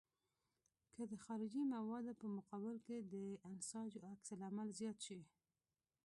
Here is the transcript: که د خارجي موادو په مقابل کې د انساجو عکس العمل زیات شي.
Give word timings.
که 0.93 1.03
د 1.11 1.13
خارجي 1.25 1.63
موادو 1.75 2.11
په 2.21 2.27
مقابل 2.37 2.75
کې 2.85 2.97
د 3.13 3.13
انساجو 3.49 4.05
عکس 4.11 4.27
العمل 4.35 4.67
زیات 4.79 4.97
شي. 5.05 5.19